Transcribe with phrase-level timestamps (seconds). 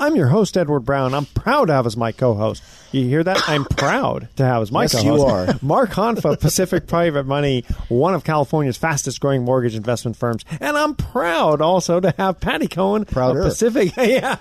[0.00, 1.12] I'm your host, Edward Brown.
[1.12, 2.62] I'm proud to have as my co host.
[2.92, 3.46] You hear that?
[3.48, 5.58] I'm proud to have as my Yes, co you are.
[5.62, 10.44] Mark Honfa, Pacific Private Money, one of California's fastest growing mortgage investment firms.
[10.60, 13.40] And I'm proud also to have Patty Cohn Prouder.
[13.40, 14.36] of Pacific, yeah,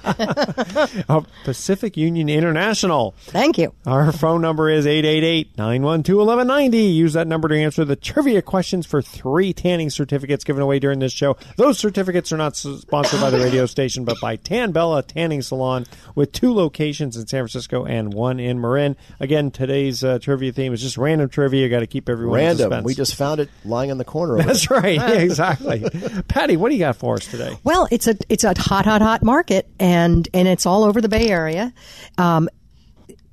[1.09, 3.15] of Pacific Union International.
[3.25, 3.73] Thank you.
[3.85, 6.93] Our phone number is 888-912-1190.
[6.93, 10.99] Use that number to answer the trivia questions for three tanning certificates given away during
[10.99, 11.35] this show.
[11.57, 15.85] Those certificates are not sponsored by the radio station, but by Tan Bella Tanning Salon
[16.15, 18.95] with two locations in San Francisco and one in Marin.
[19.19, 21.69] Again, today's uh, trivia theme is just random trivia.
[21.69, 22.57] Got to keep everyone Random.
[22.69, 22.85] suspense.
[22.85, 24.35] We just found it lying on the corner.
[24.35, 24.95] Over That's right.
[24.95, 25.85] Yeah, exactly.
[26.27, 27.57] Patty, what do you got for us today?
[27.63, 31.09] Well, it's a it's a hot, hot, hot market, and and it's all over the
[31.09, 31.73] Bay Area.
[32.17, 32.49] Um,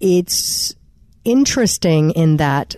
[0.01, 0.75] it's
[1.25, 2.77] interesting in that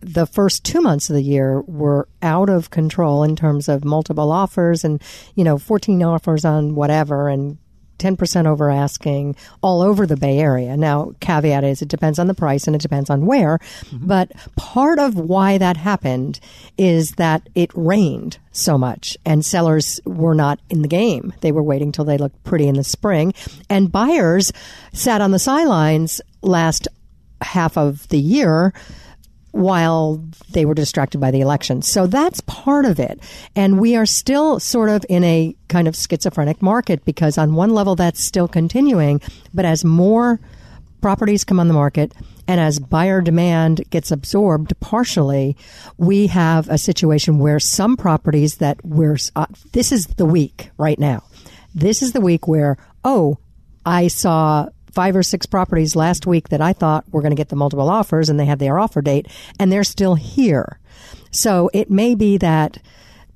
[0.00, 4.32] the first two months of the year were out of control in terms of multiple
[4.32, 5.02] offers and
[5.34, 7.58] you know 14 offers on whatever and
[8.00, 10.76] 10% over asking all over the Bay Area.
[10.76, 13.58] Now, caveat is it depends on the price and it depends on where.
[13.58, 14.06] Mm-hmm.
[14.06, 16.40] But part of why that happened
[16.76, 21.32] is that it rained so much and sellers were not in the game.
[21.40, 23.34] They were waiting till they looked pretty in the spring.
[23.68, 24.52] And buyers
[24.92, 26.88] sat on the sidelines last
[27.42, 28.72] half of the year
[29.52, 31.82] while they were distracted by the election.
[31.82, 33.20] So that's part of it.
[33.56, 37.70] And we are still sort of in a kind of schizophrenic market because on one
[37.70, 39.20] level that's still continuing,
[39.52, 40.40] but as more
[41.00, 42.12] properties come on the market
[42.46, 45.56] and as buyer demand gets absorbed partially,
[45.96, 50.98] we have a situation where some properties that we're, uh, this is the week right
[50.98, 51.22] now.
[51.74, 53.38] This is the week where, oh,
[53.86, 57.48] I saw five or six properties last week that I thought were going to get
[57.48, 59.26] the multiple offers and they had their offer date
[59.58, 60.78] and they're still here.
[61.30, 62.78] So it may be that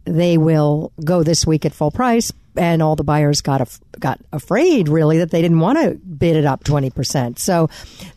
[0.04, 4.20] they will go this week at full price and all the buyers got af- got
[4.32, 7.38] afraid really that they didn't want to bid it up 20%.
[7.38, 7.68] So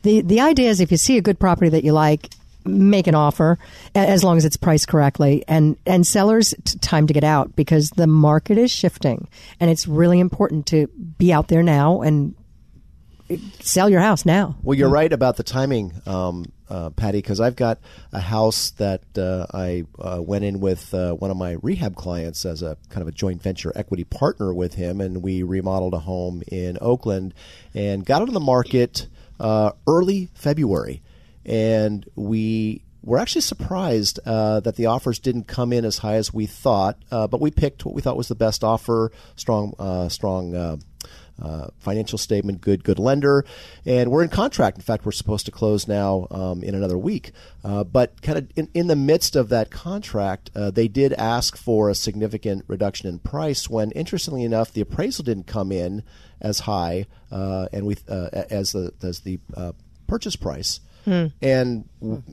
[0.03, 2.29] the the idea is if you see a good property that you like
[2.65, 3.57] make an offer
[3.95, 7.91] as long as it's priced correctly and and sellers t- time to get out because
[7.91, 9.27] the market is shifting
[9.59, 10.87] and it's really important to
[11.17, 12.35] be out there now and
[13.59, 14.55] sell your house now.
[14.63, 17.79] Well, you're right about the timing, um, uh, Patty, because I've got
[18.11, 22.45] a house that uh, I uh, went in with uh, one of my rehab clients
[22.45, 25.99] as a kind of a joint venture equity partner with him, and we remodeled a
[25.99, 27.33] home in Oakland
[27.73, 29.07] and got it on the market
[29.39, 31.01] uh, early February,
[31.45, 32.83] and we.
[33.03, 36.97] were actually surprised uh, that the offers didn't come in as high as we thought,
[37.09, 40.53] uh, but we picked what we thought was the best offer, strong, uh, strong
[41.41, 43.45] uh, financial statement, good good lender,
[43.85, 44.77] and we're in contract.
[44.77, 47.31] In fact, we're supposed to close now um, in another week.
[47.63, 51.57] Uh, but kind of in, in the midst of that contract, uh, they did ask
[51.57, 53.69] for a significant reduction in price.
[53.69, 56.03] When interestingly enough, the appraisal didn't come in
[56.41, 59.73] as high uh, and we uh, as the as the uh,
[60.07, 60.79] purchase price,
[61.41, 61.87] and.
[62.01, 62.23] w-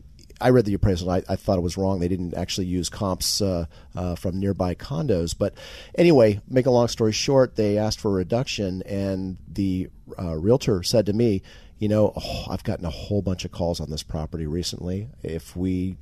[0.45, 1.09] I read the appraisal.
[1.09, 2.01] I, I thought it was wrong.
[2.01, 3.65] They didn't actually use comps uh,
[3.97, 5.35] uh, from nearby condos.
[5.37, 5.55] But
[5.97, 9.89] anyway, make a long story short, they asked for a reduction, and the
[10.19, 11.41] uh, realtor said to me,
[11.79, 15.09] "You know, oh, I've gotten a whole bunch of calls on this property recently.
[15.23, 15.97] If we,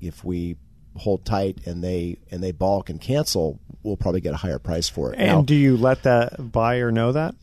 [0.00, 0.56] if we."
[0.96, 4.88] hold tight and they and they balk and cancel we'll probably get a higher price
[4.88, 7.36] for it And Now- do you let that buyer know that?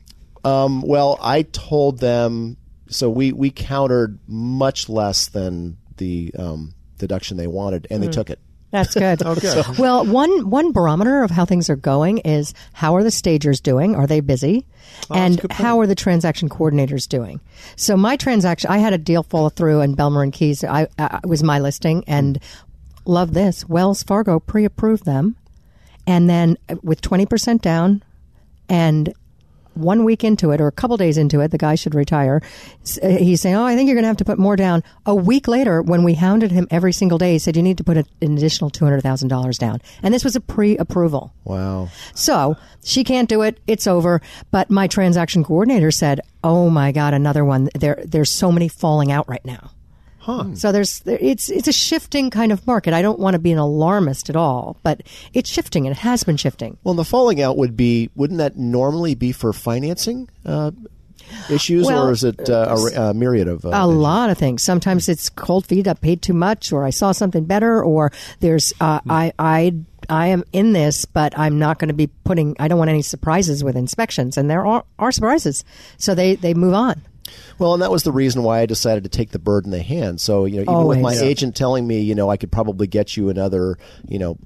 [0.43, 2.57] um, well, I told them
[2.89, 8.29] so we we countered much less than the um, deduction they wanted, and they took
[8.29, 8.39] it.
[8.71, 9.21] That's good.
[9.25, 9.77] Oh, good.
[9.77, 13.95] Well, one one barometer of how things are going is how are the stagers doing?
[13.95, 14.65] Are they busy?
[15.09, 17.39] and how are the transaction coordinators doing?
[17.75, 20.63] So my transaction, I had a deal fall through in Bel Marin Keys.
[20.63, 22.39] I, I was my listing, and
[23.05, 23.67] love this.
[23.69, 25.35] Wells Fargo pre-approved them,
[26.05, 28.03] and then with twenty percent down,
[28.67, 29.13] and
[29.75, 32.41] one week into it or a couple days into it, the guy should retire.
[33.01, 35.15] Uh, He's saying, "Oh, I think you're going to have to put more down." A
[35.15, 37.97] week later, when we hounded him every single day, he said, "You need to put
[37.97, 41.33] an additional two hundred thousand dollars down." And this was a pre-approval.
[41.43, 41.89] Wow.
[42.13, 43.59] So she can't do it.
[43.67, 44.21] It's over.
[44.51, 47.69] But my transaction coordinator said, "Oh my God, another one.
[47.77, 49.71] There, there's so many falling out right now."
[50.25, 50.55] Huh.
[50.55, 52.95] So there's it's it's a shifting kind of market.
[52.95, 55.03] I don't want to be an alarmist at all, but
[55.35, 56.79] it's shifting and it has been shifting.
[56.83, 60.27] Well, the falling out would be wouldn't that normally be for financing?
[60.43, 60.71] Uh,
[61.47, 63.65] issues, Well, or is it uh, a, a myriad of?
[63.65, 64.63] Uh, a lot of things.
[64.63, 65.87] Sometimes it's cold feet.
[65.87, 69.75] I paid too much, or I saw something better, or there's uh, I I
[70.09, 72.55] I am in this, but I'm not going to be putting.
[72.59, 75.63] I don't want any surprises with inspections, and there are, are surprises,
[75.97, 77.03] so they they move on.
[77.57, 79.81] Well, and that was the reason why I decided to take the bird in the
[79.81, 80.21] hand.
[80.21, 83.15] So, you know, even with my agent telling me, you know, I could probably get
[83.17, 83.77] you another,
[84.07, 84.37] you know,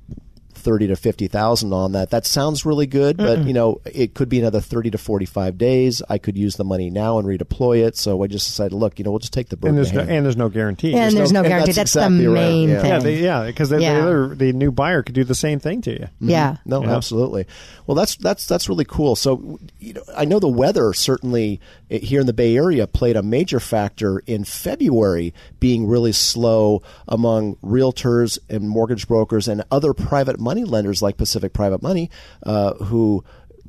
[0.59, 2.11] thirty to fifty thousand on that.
[2.11, 6.01] That sounds really good, but you know, it could be another thirty to forty-five days.
[6.09, 7.97] I could use the money now and redeploy it.
[7.97, 10.01] So I just decided, look, you know, we'll just take the bird And there's no,
[10.01, 10.93] and there's no guarantee.
[10.95, 11.71] And there's no and guarantee.
[11.73, 12.81] that's That's, exactly the right, main yeah.
[12.81, 12.91] thing.
[12.91, 14.01] yeah, they, yeah, because the, Yeah.
[14.01, 15.99] the the new buyer could do the same thing to you.
[16.05, 16.29] Mm-hmm.
[16.29, 16.57] yeah.
[16.65, 16.95] No, Yeah.
[16.95, 17.45] absolutely.
[17.87, 19.15] Well, that's that's that's really cool.
[19.15, 21.59] So, you know, I know the weather certainly
[21.89, 27.55] here in the Bay Area played a major factor in February being really slow among
[27.57, 32.09] realtors and mortgage brokers and other private money lenders like Pacific Private Money,
[32.43, 33.23] uh, who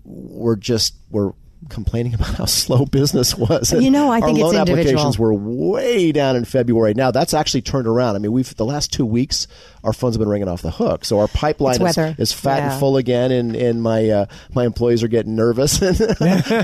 [0.04, 1.34] were just were
[1.68, 3.70] complaining about how slow business was.
[3.70, 4.78] And You know, I think our it's loan individual.
[4.80, 6.94] applications were way down in February.
[6.94, 8.16] Now that's actually turned around.
[8.16, 9.46] I mean, we've the last two weeks
[9.84, 12.70] our phones have been ringing off the hook, so our pipeline is, is fat Yeah.
[12.72, 15.96] and full again, and, and my uh, my employees are getting nervous, and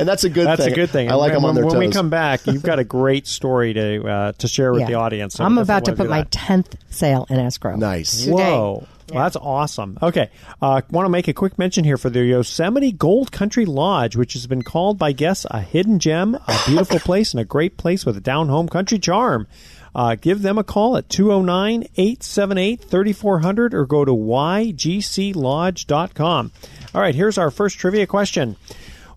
[0.09, 0.73] that's a good That's thing.
[0.73, 1.11] a good thing.
[1.11, 1.89] I like And them on when, their when toes.
[1.89, 4.87] we come back, you've got a great story to uh, to share with Yeah.
[4.89, 5.35] the audience.
[5.35, 7.77] So I'm about to put my tenth sale in escrow.
[7.77, 8.25] nice.
[8.25, 8.33] Today.
[8.33, 8.87] Whoa.
[9.13, 9.99] Well, that's awesome.
[10.03, 10.31] Okay.
[10.61, 14.33] Uh, want to make a quick mention here for the Yosemite Gold Country Lodge, which
[14.33, 18.05] has been called by guests a hidden gem, a beautiful place, and a great place
[18.05, 19.47] with a down home country charm.
[19.95, 26.53] Uh, give them a call at 209 878 3400 or go to ygclodge.com.
[26.95, 28.57] All right, here's our first trivia question.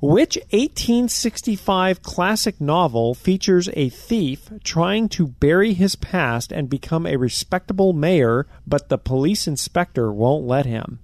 [0.02, 7.18] Which 1865 classic novel features a thief trying to bury his past and become a
[7.18, 11.00] respectable mayor, but the police inspector won't let him?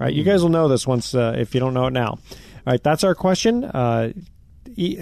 [0.00, 2.10] Right, you guys will know this once uh, if you don't know it now.
[2.10, 2.18] All
[2.66, 3.64] right, that's our question.
[3.64, 4.12] Uh,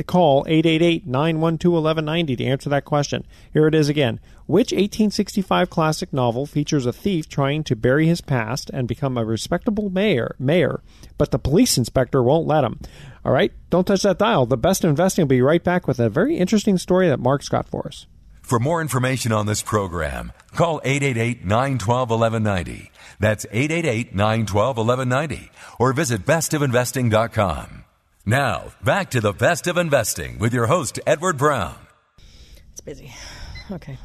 [0.06, 3.26] call 888-912-1190 to answer that question.
[3.52, 4.20] Here it is again.
[4.46, 9.24] Which 1865 classic novel features a thief trying to bury his past and become a
[9.24, 10.82] respectable mayor, mayor,
[11.18, 12.78] but the police inspector won't let him?
[13.24, 14.46] All right, don't touch that dial.
[14.46, 17.68] The best investing will be right back with a very interesting story that Mark's got
[17.68, 18.06] for us.
[18.42, 22.90] For more information on this program, call 888-912-1190.
[23.18, 25.48] That's 888-912-1190
[25.80, 27.86] or visit bestofinvesting.com.
[28.28, 31.76] Now, back to the best of investing with your host Edward Brown.
[32.73, 33.14] It's busy.
[33.70, 33.99] Okay.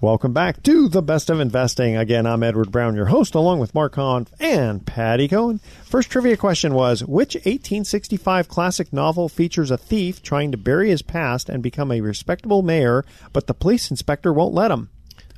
[0.00, 1.96] Welcome back to the best of investing.
[1.96, 5.58] Again, I'm Edward Brown, your host, along with Mark Hahn and Patty Cohn.
[5.82, 11.02] First trivia question was Which 1865 classic novel features a thief trying to bury his
[11.02, 14.88] past and become a respectable mayor, but the police inspector won't let him?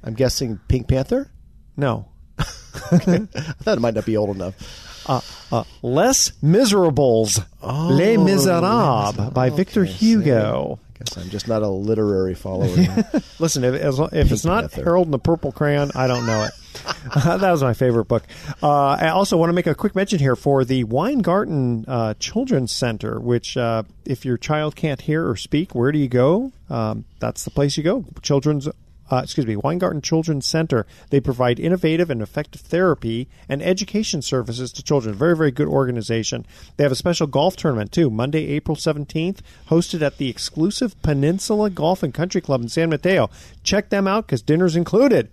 [0.05, 1.31] I'm guessing Pink Panther.
[1.75, 2.11] No.
[2.39, 3.27] I
[3.63, 5.00] thought it might not be old enough.
[5.11, 10.79] Uh, Les Miserables, Les Miserables by Victor Hugo.
[10.95, 12.67] I guess I'm just not a literary follower.
[13.39, 14.85] Listen, if, as, if it's not Panther.
[14.85, 16.53] Harold and the Purple Crayon, I don't know it.
[17.25, 18.23] that was my favorite book.
[18.63, 22.73] Uh, I also want to make a quick mention here for the Weingarten uh, Children's
[22.73, 26.53] Center, which, uh, if your child can't hear or speak, where do you go?
[26.69, 28.05] Um, that's the place you go.
[28.23, 28.69] Children's.
[29.11, 30.87] Uh, excuse me, Weingarten Children's Center.
[31.11, 35.15] They provide innovative and effective therapy and education services to children.
[35.15, 36.47] Very, very good organization.
[36.77, 41.71] They have a special golf tournament too, Monday, April 17th, hosted at the exclusive Peninsula
[41.71, 43.31] Golf and Country Club in San Mateo.
[43.65, 45.31] Check them out because dinner's included.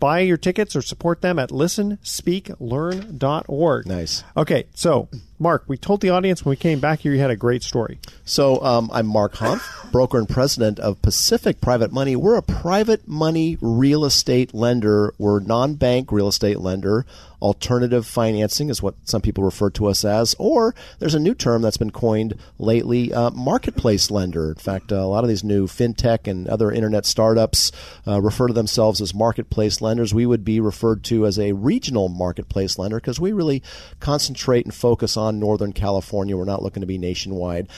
[0.00, 3.86] Buy your tickets or support them at listenspeaklearn.org.
[3.86, 4.24] Nice.
[4.36, 5.08] Okay, so
[5.42, 7.98] Mark, we told the audience when we came back here you had a great story.
[8.24, 12.14] So um, I'm Mark Hahn, broker and president of Pacific Private Money.
[12.14, 15.12] We're a private money real estate lender.
[15.18, 17.04] We're non-bank real estate lender.
[17.42, 21.60] Alternative financing is what some people refer to us as, or there's a new term
[21.60, 24.50] that's been coined lately, uh, marketplace lender.
[24.50, 27.72] In fact, uh, a lot of these new fintech and other internet startups
[28.06, 30.14] uh, refer to themselves as marketplace lenders.
[30.14, 33.60] We would be referred to as a regional marketplace lender because we really
[33.98, 36.36] concentrate and focus on Northern California.
[36.36, 37.68] We're not looking to be nationwide.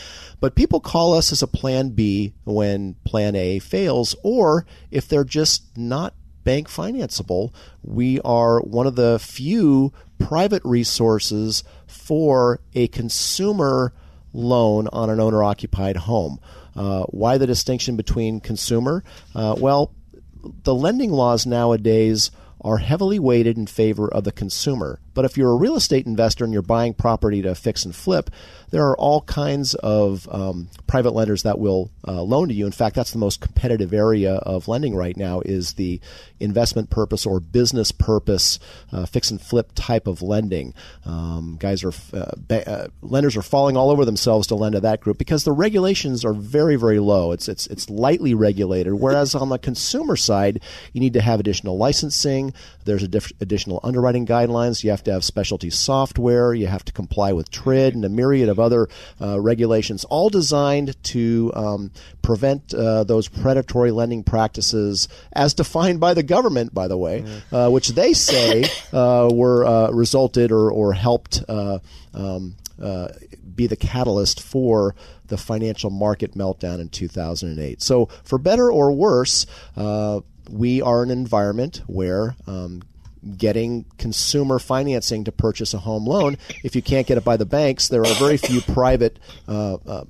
[0.40, 5.24] But people call us as a plan B when plan A fails, or if they're
[5.24, 13.92] just not bank financeable, we are one of the few private resources for a consumer
[14.32, 16.38] loan on an owner occupied home.
[16.76, 19.04] Uh, why the distinction between consumer?
[19.34, 19.94] Uh, well,
[20.64, 22.30] the lending laws nowadays
[22.60, 25.00] are heavily weighted in favor of the consumer.
[25.14, 28.30] But if you're a real estate investor and you're buying property to fix and flip,
[28.70, 32.66] there are all kinds of um, private lenders that will uh, loan to you.
[32.66, 36.00] In fact, that's the most competitive area of lending right now is the
[36.40, 38.58] investment purpose or business purpose
[38.92, 40.74] uh, fix and flip type of lending.
[41.04, 44.80] Um, guys are uh, ba- uh, lenders are falling all over themselves to lend to
[44.80, 47.30] that group because the regulations are very very low.
[47.30, 48.94] It's it's it's lightly regulated.
[48.94, 50.60] Whereas on the consumer side,
[50.92, 52.52] you need to have additional licensing.
[52.84, 54.82] There's diff- additional underwriting guidelines.
[54.82, 56.54] You have to have specialty software.
[56.54, 58.88] You have to comply with TRID and a myriad of other
[59.20, 61.90] uh, regulations, all designed to um,
[62.22, 67.70] prevent uh, those predatory lending practices as defined by the government, by the way, uh,
[67.70, 71.78] which they say uh, were uh, resulted or, or helped uh,
[72.14, 72.56] um,
[73.54, 74.94] be the catalyst for
[75.28, 77.80] the financial market meltdown in 2008.
[77.80, 79.46] So, for better or worse,
[80.50, 82.82] we are an environment where um,
[83.36, 86.36] getting consumer financing to purchase a home loan.
[86.62, 90.04] If you can't get it by the banks, there are very few private uh, uh,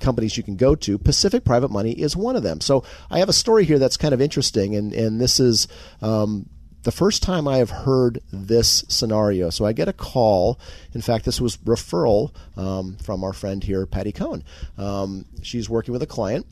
[0.00, 0.98] companies you can go to.
[0.98, 2.60] Pacific Private Money is one of them.
[2.60, 5.68] So I have a story here that's kind of interesting, and, and this is.
[6.02, 6.48] Um,
[6.82, 9.50] the first time I have heard this scenario.
[9.50, 10.58] So I get a call.
[10.94, 14.42] In fact, this was referral um, from our friend here, Patty Cohn.
[14.78, 16.46] Um, she's working with a client,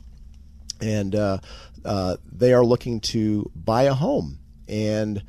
[0.79, 1.39] and uh,
[1.83, 4.37] uh, they are looking to buy a home.
[4.67, 5.23] And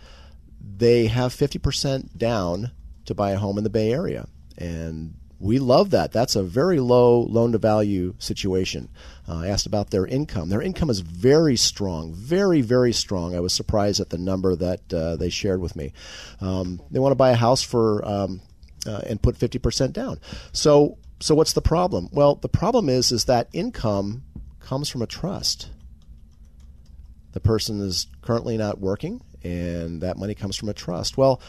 [0.77, 2.73] they have 50% down
[3.07, 4.29] to buy a home in the Bay Area.
[4.57, 6.13] And we love that.
[6.13, 8.91] That's a very low loan to value situation.
[9.27, 10.51] Uh, I asked about their income.
[10.51, 13.35] Their income is very strong, very, very strong.
[13.35, 15.93] I was surprised at the number that uh, they shared with me.
[16.41, 18.43] Um, they want to buy a house for um,
[18.87, 20.21] uh, and put 50% down.
[20.53, 22.11] So, so what's the problem?
[22.13, 24.25] Well, the problem is is that income
[24.61, 25.71] comes from a trust.
[27.33, 31.17] The person is currently not working and that money comes from a trust.
[31.17, 31.41] Well,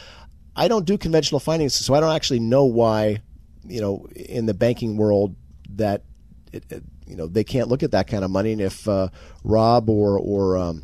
[0.56, 3.22] I don't do conventional financing, so I don't actually know why,
[3.66, 5.36] you know, in the banking world
[5.76, 6.04] that,
[6.52, 8.52] it, it, you know, they can't look at that kind of money.
[8.52, 9.10] And if uh,
[9.44, 10.84] Rob or or um,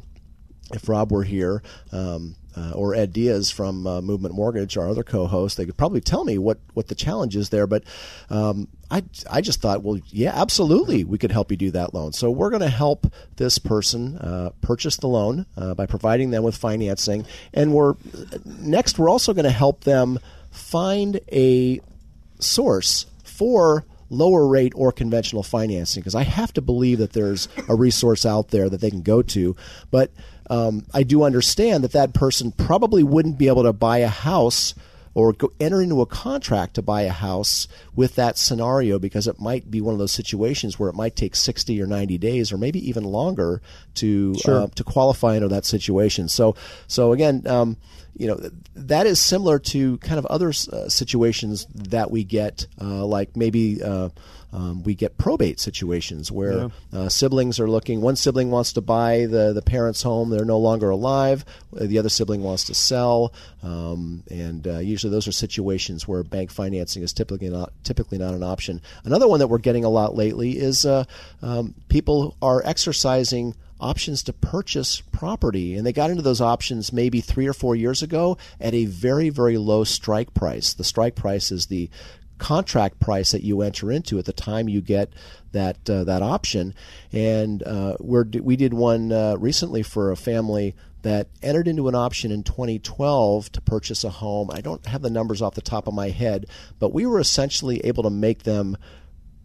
[0.73, 1.61] if Rob were here,
[1.91, 6.01] um, uh, or Ed Diaz from uh, Movement Mortgage, our other co-host, they could probably
[6.01, 7.67] tell me what, what the challenge is there.
[7.67, 7.83] But
[8.29, 12.13] um, I, I just thought, well, yeah, absolutely, we could help you do that loan.
[12.13, 16.43] So we're going to help this person uh, purchase the loan uh, by providing them
[16.43, 17.93] with financing, and we're
[18.45, 20.19] next we're also going to help them
[20.51, 21.79] find a
[22.39, 27.75] source for lower rate or conventional financing because I have to believe that there's a
[27.75, 29.55] resource out there that they can go to,
[29.91, 30.11] but
[30.49, 34.73] um, I do understand that that person probably wouldn't be able to buy a house
[35.17, 39.39] or go, enter into a contract to buy a house with that scenario because it
[39.39, 42.57] might be one of those situations where it might take 60 or 90 days or
[42.59, 43.59] maybe even longer
[43.95, 44.61] to sure.
[44.61, 46.27] uh, to qualify into that situation.
[46.27, 47.77] So so again, um,
[48.17, 53.05] you know that is similar to kind of other uh, situations that we get, uh,
[53.05, 54.09] like maybe uh,
[54.53, 56.69] um, we get probate situations where yeah.
[56.93, 58.01] uh, siblings are looking.
[58.01, 61.45] One sibling wants to buy the the parents' home; they're no longer alive.
[61.71, 66.49] The other sibling wants to sell, um, and uh, usually those are situations where bank
[66.49, 68.81] financing is typically not typically not an option.
[69.03, 71.03] Another one that we're getting a lot lately is uh,
[71.41, 75.75] um, people are exercising options to purchase property.
[75.75, 79.29] And they got into those options maybe three or four years ago at a very,
[79.29, 80.73] very low strike price.
[80.73, 81.89] The strike price is the
[82.37, 85.11] contract price that you enter into at the time you get
[85.51, 86.73] that uh, that option.
[87.11, 92.31] And uh, we did one uh, recently for a family that entered into an option
[92.31, 94.49] in 2012 to purchase a home.
[94.51, 96.47] I don't have the numbers off the top of my head,
[96.79, 98.77] but we were essentially able to make them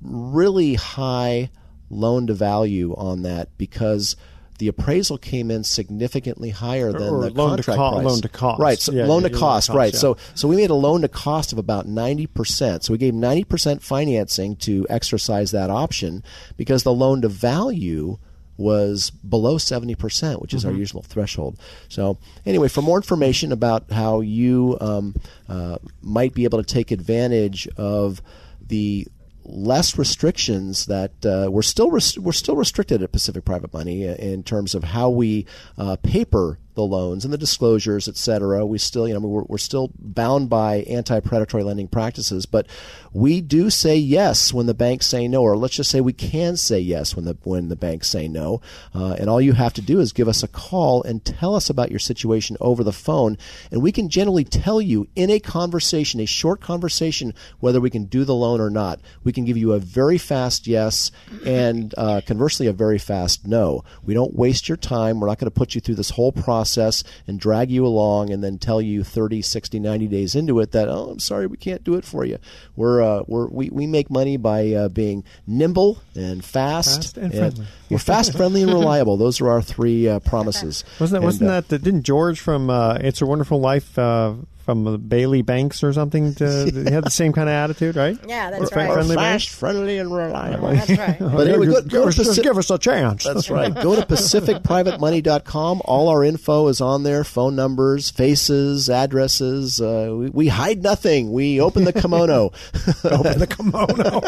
[0.01, 1.51] really high
[1.93, 4.17] loan to value on that because
[4.59, 8.05] the appraisal came in significantly higher than or the loan contract to co- price.
[8.05, 8.79] Loan to cost, right?
[8.79, 9.93] So yeah, loan yeah, to cost, cost, right?
[9.93, 9.99] Yeah.
[9.99, 12.85] So so we made a loan to cost of about ninety percent.
[12.85, 16.23] So we gave ninety percent financing to exercise that option
[16.57, 18.19] because the loan to value
[18.59, 20.73] was below 70%, which is mm-hmm.
[20.73, 21.59] our usual threshold.
[21.89, 25.15] So, anyway, for more information about how you um,
[25.49, 28.21] uh, might be able to take advantage of
[28.61, 29.09] the
[29.53, 34.43] less restrictions that uh, we're still res- we're still restricted at Pacific Private Money in
[34.43, 38.65] terms of how we uh, paper the loans and the disclosures, et cetera.
[38.65, 42.67] We still, you know, we're, we're still bound by anti-predatory lending practices, but
[43.13, 46.57] we do say yes when the banks say no, or let's just say we can
[46.57, 48.63] say yes when the when the banks say no.
[48.95, 51.69] Uh, and all you have to do is give us a call and tell us
[51.69, 53.37] about your situation over the phone,
[53.71, 58.07] and we can generally tell you in a conversation, a short conversation, whether we can
[58.07, 58.99] do the loan or not.
[59.25, 61.11] We can give you a very fast yes,
[61.45, 63.85] and uh, conversely, a very fast no.
[64.03, 65.21] We don't waste your time.
[65.21, 68.31] We're not going to put you through this whole process process and drag you along
[68.31, 71.57] and then tell you 30, 60, 90 days into it that, oh, I'm sorry, we
[71.57, 72.39] can't do it for you.
[72.77, 77.03] We're, uh, we're, we, we make money by uh, being nimble and fast.
[77.03, 77.67] Fast and friendly.
[77.91, 79.17] we're fast, friendly, and reliable.
[79.17, 80.85] Those are our three uh, promises.
[81.01, 81.17] Wasn't that?
[81.17, 81.69] And, wasn't uh, that?
[81.69, 85.93] The, didn't George from uh, It's a Wonderful Life uh, from uh, Bailey Banks or
[85.93, 86.35] something?
[86.37, 88.17] To, he had the same kind of attitude, right?
[88.27, 88.93] Yeah, that's fri- right.
[88.93, 90.69] friendly fast, friendly, and reliable.
[90.69, 91.19] That's right.
[91.33, 93.25] But anyway, go, give, go us, to just Paci- give us a chance.
[93.25, 93.75] That's right.
[93.75, 95.83] Go to pacificprivatemoney.com.
[95.85, 99.81] All our info is on there phone numbers, faces, addresses.
[99.81, 101.33] Uh, we, we hide nothing.
[101.33, 102.53] We open the kimono.
[103.05, 104.21] Open the kimono.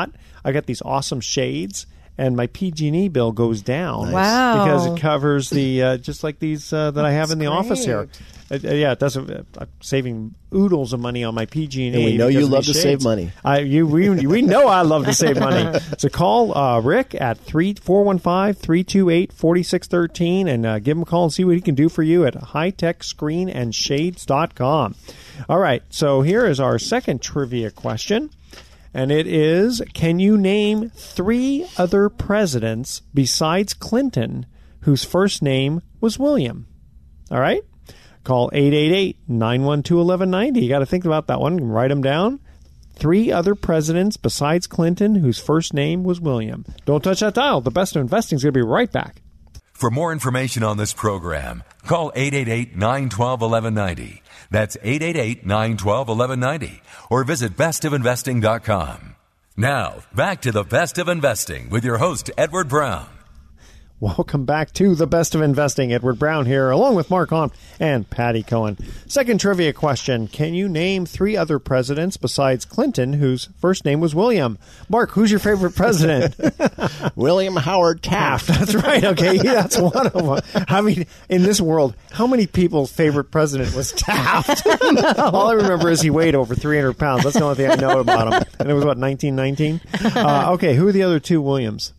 [0.45, 1.87] I got these awesome shades.
[2.17, 4.65] And my PG&E bill goes down Wow.
[4.65, 7.85] because it covers the uh, just like these uh, that I have in the office
[7.85, 8.09] here.
[8.49, 9.29] Uh, yeah, it doesn't.
[9.29, 11.89] Uh, I'm saving oodles of money on my PG&E.
[11.93, 13.33] And we know you love these to save money.
[13.45, 15.77] I you we, we know I love to save money.
[15.99, 20.47] So call uh, Rick at three four one five three two eight forty six thirteen
[20.47, 22.35] and uh, give him a call and see what he can do for you at
[22.35, 24.95] hightechscreenandshades.com.
[25.49, 28.31] All right, so here is our second trivia question.
[28.95, 34.47] And it is Can you name three other presidents besides Clinton
[34.83, 36.67] whose first name was William?
[37.31, 37.63] All right?
[38.23, 40.61] Call 888 912 1190.
[40.61, 42.39] You got to think about that one write them down.
[42.95, 46.65] Three other presidents besides Clinton whose first name was William.
[46.87, 47.61] Don't touch that dial.
[47.61, 49.21] The best of investing is going to be right back.
[49.73, 54.21] For more information on this program, call 888-912-1190.
[54.55, 56.81] That's 888-912-1190
[57.11, 59.17] or visit bestofinvesting.com.
[59.57, 63.09] Now, back to the best of investing with your host Edward Brown.
[64.05, 65.91] Welcome back to the best of investing.
[65.91, 68.77] Edward Brown here, along with Mark Hahn and Patty Cohn.
[69.07, 74.15] Second trivia question: Can you name three other presidents besides Clinton whose first name was
[74.15, 74.59] William?
[74.91, 76.37] Mark, who's your favorite president?
[77.17, 78.49] William Howard Taft.
[78.49, 79.03] That's right.
[79.03, 80.65] Okay, that's one of them.
[80.69, 84.67] I mean, in this world, how many people's favorite president was Taft?
[85.19, 87.25] All I remember is he weighed over 300 pounds.
[87.25, 88.43] That's the only thing I know about him.
[88.59, 89.81] And it was what 1919.
[90.15, 91.95] Uh, okay, who are the other two Williams?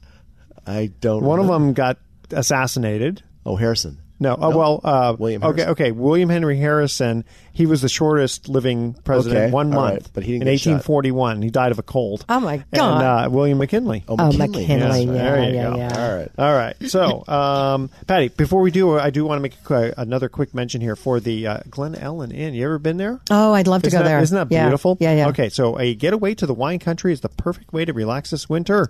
[0.67, 1.23] I don't.
[1.23, 1.97] One of them got
[2.31, 3.23] assassinated.
[3.45, 3.99] Oh, Harrison.
[4.17, 5.71] No, oh, well, uh, William Okay, Harrison.
[5.71, 5.91] okay.
[5.91, 7.25] William Henry Harrison.
[7.51, 10.53] He was the shortest living president, Okay, one all month, right, but he didn't in
[10.53, 10.69] get shot.
[10.71, 11.41] 1841.
[11.41, 12.23] He died of a cold.
[12.29, 13.25] Oh, my And God.
[13.25, 14.05] uh, William McKinley.
[14.07, 14.61] Oh, Oh, McKinley.
[14.67, 14.99] McKinley.
[14.99, 15.77] Yes, Yeah, there you yeah, go.
[15.77, 16.01] yeah.
[16.07, 16.31] All right.
[16.37, 16.75] All right.
[16.89, 20.79] So, um, Patty, before we do, I do want to make a, another quick mention
[20.79, 22.53] here for the uh, Glen Ellen Inn.
[22.53, 23.19] You ever been there?
[23.29, 24.19] Oh, I'd love to Isn't go that- there.
[24.21, 24.63] Isn't that Yeah.
[24.65, 24.97] beautiful?
[25.01, 25.27] Yeah, yeah.
[25.27, 28.47] Okay, so a getaway to the wine country is the perfect way to relax this
[28.49, 28.89] winter.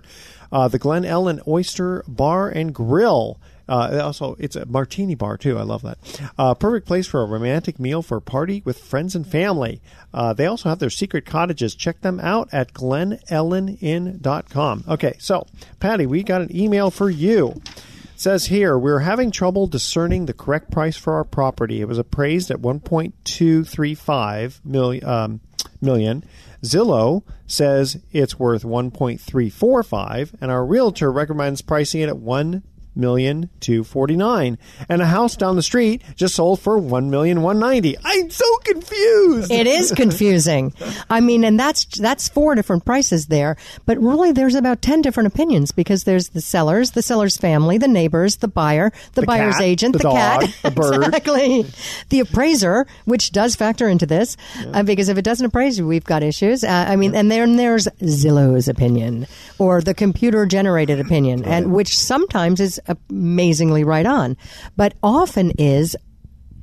[0.52, 3.38] Uh, the Glen Ellen Oyster Bar and Grill.
[3.68, 5.58] Uh, also, it's a martini bar too.
[5.58, 5.98] I love that.
[6.38, 9.80] Uh, perfect place for a romantic meal for a party with friends and family.
[10.14, 11.74] Uh, they also have their secret cottages.
[11.74, 14.84] Check them out at glenelleninn.com.
[14.88, 15.48] Okay, so
[15.80, 17.48] Patty, we got an email for you.
[17.48, 21.80] It says here we're having trouble discerning the correct price for our property.
[21.80, 25.04] It was appraised at 1.235 million.
[25.04, 25.40] Um,
[25.82, 26.24] million.
[26.62, 32.62] Zillow says it's worth 1.345, and our realtor recommends pricing it at one
[32.96, 37.42] million two forty nine, and a house down the street just sold for one million
[37.42, 37.96] one ninety.
[38.04, 39.50] I'm so confused.
[39.50, 40.72] It is confusing.
[41.10, 45.26] I mean, and that's that's four different prices there, but really there's about ten different
[45.26, 49.54] opinions because there's the sellers, the seller's family, the neighbors, the buyer, the, The buyer's
[49.56, 51.04] cat, agent, the the, dog, cat, the bird.
[51.04, 51.66] exactly,
[52.08, 54.36] the appraiser, which does factor into this
[54.72, 56.64] uh, because if it doesn't appraise you, we've got issues.
[56.64, 59.26] Uh, I mean, and then there's Zillow's opinion
[59.58, 64.36] or the computer generated opinion, and which sometimes is amazingly right on,
[64.76, 65.96] but often is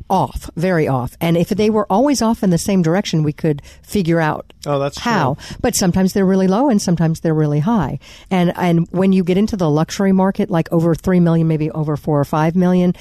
[0.09, 1.15] off, very off.
[1.21, 4.77] And if they were always off in the same direction, we could figure out Oh,
[4.77, 5.35] that's how.
[5.35, 5.57] true.
[5.61, 7.99] But sometimes they're really low and sometimes they're really high.
[8.29, 11.97] And and when you get into the luxury market, like over three million, maybe over
[11.97, 12.93] four or five million.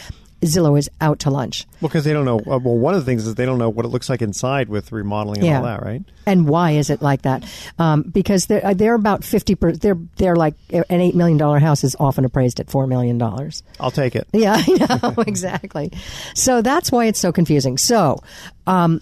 [0.42, 1.66] Zillow is out to lunch.
[1.80, 2.38] Well, Because they don't know.
[2.38, 4.68] uh, Well, one of the things is they don't know what it looks like inside
[4.68, 5.58] with remodeling and Yeah.
[5.58, 6.02] all that, right?
[6.26, 7.44] And why is it like that?
[7.78, 9.54] Um, because they're, uh, they're about fifty.
[9.54, 13.18] Per, they're they're like an eight million dollar house is often appraised at four million
[13.18, 13.62] dollars.
[13.80, 14.26] I'll take it.
[14.32, 15.92] Yeah, I know exactly.
[16.34, 17.78] So that's why it's so confusing.
[17.78, 18.18] So,
[18.66, 19.00] um,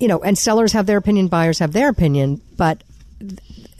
[0.00, 2.82] you know, and sellers have their opinion, buyers have their opinion, but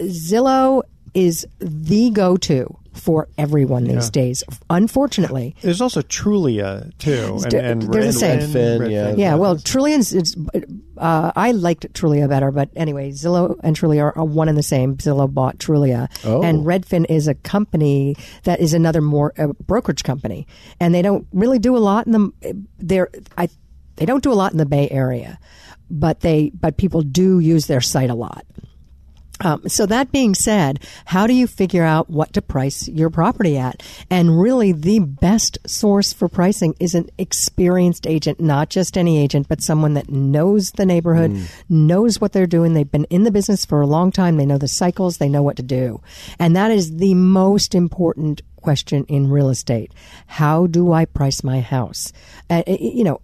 [0.01, 0.83] Zillow
[1.15, 4.11] is the go-to for everyone these Yeah.
[4.23, 4.45] days.
[4.69, 8.41] Unfortunately, There's also Trulia too, and, d- and they're the and- same.
[8.41, 8.91] and Redfin, Redfin.
[8.91, 9.15] yeah.
[9.17, 9.35] yeah.
[9.35, 10.13] Well, Trulia's.
[10.13, 10.37] It's,
[10.99, 14.63] uh, I liked Trulia better, but anyway, Zillow and Trulia are, are one and the
[14.63, 14.97] same.
[14.97, 16.43] Zillow bought Trulia, Oh.
[16.43, 20.47] and Redfin is a company that is another more uh, brokerage company,
[20.81, 22.31] and they don't really do a lot in the.
[22.79, 23.49] They're I,
[23.97, 25.39] they don't do a lot in the Bay Area,
[25.91, 28.45] but they but people do use their site a lot.
[29.43, 33.59] Um, so that being said, how do you figure out what to price your property
[33.59, 33.83] at?
[34.09, 39.49] And really, the best source for pricing is an experienced agent, not just any agent,
[39.49, 41.33] but someone that knows the neighborhood,
[41.69, 42.75] knows what they're doing.
[42.75, 44.37] They've been in the business for a long time.
[44.37, 45.19] They know the cycles.
[45.19, 46.01] They know what to do.
[46.39, 49.93] And that is the most important question in real estate.
[50.27, 52.13] How do I price my house?
[52.49, 53.21] Uh, you know,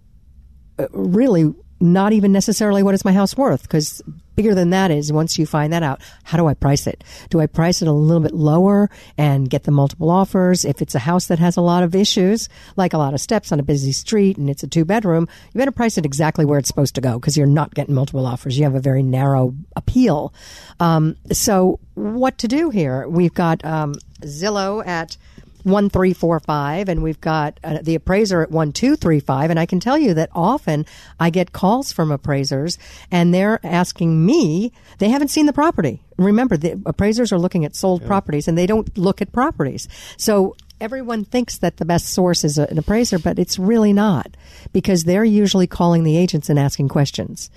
[0.91, 4.01] really not even necessarily what is my house worth because
[4.35, 7.03] bigger than that is once you find that out how do i price it?
[7.29, 10.63] Do i price it a little bit lower and get the multiple offers?
[10.65, 13.51] If it's a house that has a lot of issues like a lot of steps
[13.51, 16.59] on a busy street and it's a two bedroom you better price it exactly where
[16.59, 18.57] it's supposed to go because you're not getting multiple offers.
[18.57, 20.33] You have a very narrow appeal.
[20.79, 23.07] Um, so what to do here?
[23.07, 25.17] We've got um, zillow at
[25.63, 30.29] 1345 and we've got uh, the appraiser at 1235 and I can tell you that
[30.33, 30.85] often
[31.19, 32.77] I get calls from appraisers
[33.11, 36.01] and they're asking me they haven't seen the property.
[36.17, 39.87] Remember the appraisers are looking at sold properties and they don't look at properties.
[40.17, 44.37] So everyone thinks that the best source is an appraiser but it's really not
[44.71, 47.49] because they're usually calling the agents and asking questions.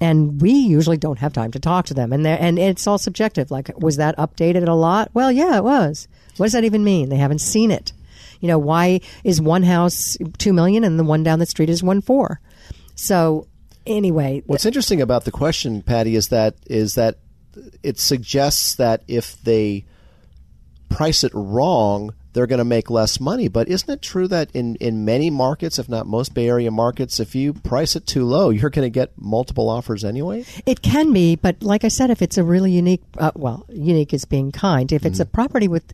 [0.00, 3.50] And we usually don't have time to talk to them and and it's all subjective
[3.50, 5.10] like was that updated a lot?
[5.14, 6.06] Well yeah it was
[6.40, 7.10] what does that even mean?
[7.10, 7.92] They haven't seen it.
[8.40, 11.82] You know why is one house 2 million and the one down the street is
[11.82, 12.40] 1 4
[12.94, 13.46] so
[13.86, 17.18] anyway What's interesting about the question, Patty, is that is that
[17.82, 19.84] it suggests that if they
[20.88, 23.48] price it wrong, they're going to make less money.
[23.48, 27.20] But isn't it true that in, in many markets, if not most Bay Area markets,
[27.20, 30.44] if you price it too low, you're going to get multiple offers anyway?
[30.66, 34.14] It can be, but like I said, if it's a really unique, uh, well, unique
[34.14, 34.90] is being kind.
[34.92, 35.84] If it's a property with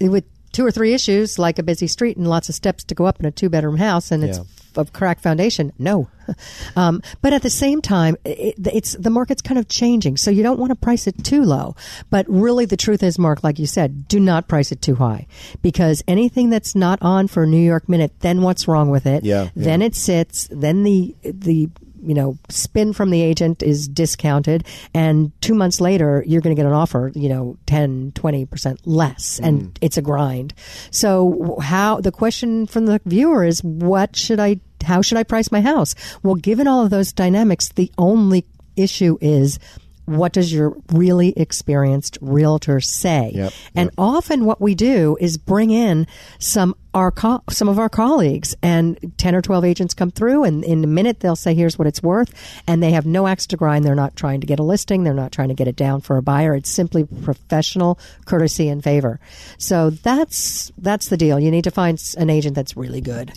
[0.00, 3.04] with two or three issues, like a busy street and lots of steps to go
[3.04, 4.44] up in a two bedroom house, and it's Yeah.
[4.80, 6.08] of cracked foundation, no.
[6.76, 10.42] um, but at the same time, it, it's the market's kind of changing, so you
[10.42, 11.76] don't want to price it too low.
[12.08, 15.26] But really, the truth is, Mark, like you said, do not price it too high
[15.60, 19.24] because anything that's not on for a New York minute, then what's wrong with it?
[19.24, 20.48] Yeah, Then it sits.
[20.50, 21.68] Then the the
[22.04, 26.60] you know spin from the agent is discounted and two months later you're going to
[26.60, 29.78] get an offer you know 10 20% less and mm.
[29.80, 30.54] it's a grind.
[30.90, 35.50] So how the question from the viewer is what should i how should i price
[35.50, 35.94] my house?
[36.22, 39.58] Well given all of those dynamics the only issue is
[40.06, 43.32] what does your really experienced realtor say?
[43.34, 46.06] Yep, and often what we do is bring in
[46.38, 50.64] some our co- some of our colleagues and 10 or 12 agents come through and
[50.64, 52.32] in a minute they'll say here's what it's worth
[52.66, 53.84] and they have no axe to grind.
[53.84, 55.02] They're not trying to get a listing.
[55.02, 56.54] They're not trying to get it down for a buyer.
[56.54, 59.18] It's simply professional courtesy and favor.
[59.58, 61.40] So that's that's the deal.
[61.40, 63.32] You need to find an agent that's really good.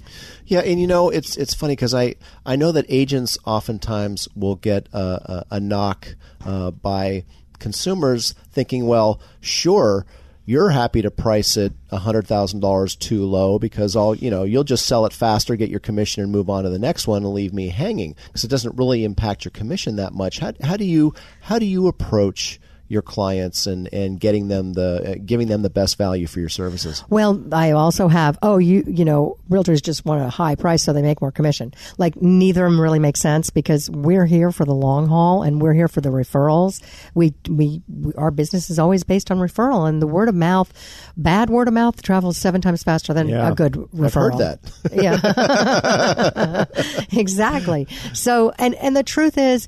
[0.46, 2.16] Yeah, and you know it's it's funny because I
[2.46, 6.16] I know that agents oftentimes will get a, a, a knock
[6.46, 7.26] uh, by
[7.60, 10.06] consumers thinking, well, sure.
[10.50, 14.64] You're happy to price it hundred thousand dollars too low because all you know you'll
[14.64, 17.34] just sell it faster, get your commission, and move on to the next one, and
[17.34, 20.40] leave me hanging because it doesn't really impact your commission that much.
[20.40, 25.16] How, how do you how do you approach your clients and, and getting them the
[25.18, 27.04] uh, giving them the best value for your services?
[27.10, 30.94] Well, I also have, oh, you, you know, realtors just want a high price so
[30.94, 31.74] they make more commission.
[31.98, 35.62] Like neither of them really makes sense because we're here for the long haul and
[35.62, 36.82] we're here for the referrals.
[37.14, 40.72] We, we, we our business is always based on referral and the word of mouth,
[41.18, 43.52] bad word of mouth travels seven times faster than Yeah.
[43.52, 44.06] a good referral.
[44.06, 44.60] I've heard that.
[47.12, 47.12] yeah.
[47.20, 47.88] exactly.
[48.14, 49.68] So, and, and the truth is,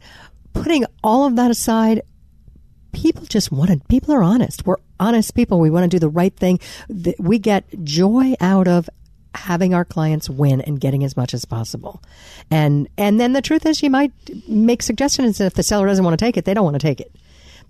[0.54, 2.02] putting all of that aside,
[2.92, 4.66] people just want to, people are honest.
[4.66, 5.60] We're honest people.
[5.60, 6.60] We want to do the right thing.
[7.20, 8.90] We get joy out of
[9.36, 12.02] having our clients win and getting as much as possible.
[12.50, 14.12] And, and then the truth is you might
[14.48, 16.80] make suggestions and if the seller doesn't want to take it, they don't want to
[16.86, 17.14] take it.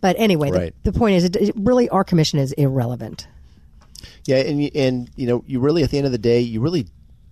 [0.02, 0.74] But anyway, Right.
[0.84, 3.28] the, the point is, it, it really, our commission is irrelevant.
[4.26, 6.62] Yeah, and you- and you know, you really at the end of the day, you
[6.62, 6.88] really